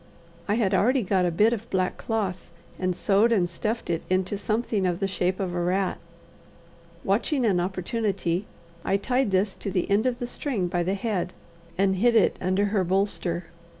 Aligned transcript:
I 0.47 0.55
had 0.55 0.73
already 0.73 1.03
got 1.03 1.25
a 1.25 1.29
bit 1.31 1.53
of 1.53 1.69
black 1.69 1.95
cloth, 1.99 2.49
and 2.79 2.95
sewed 2.95 3.31
and 3.31 3.47
stuffed 3.47 3.87
it 3.87 4.01
into 4.09 4.35
something 4.35 4.87
of 4.87 4.99
the 4.99 5.07
shape 5.07 5.39
of 5.39 5.53
a 5.53 5.61
rat. 5.61 5.99
Watching 7.03 7.45
an 7.45 7.59
opportunity, 7.59 8.47
I 8.83 8.97
tied 8.97 9.29
this 9.29 9.53
to 9.57 9.69
the 9.69 9.87
end 9.91 10.07
of 10.07 10.17
the 10.17 10.25
string 10.25 10.67
by 10.69 10.81
the 10.81 10.95
head, 10.95 11.33
and 11.77 11.97
hid 11.97 12.15
it 12.15 12.39
under 12.41 12.65
her 12.73 12.83
bolster. 12.83 13.45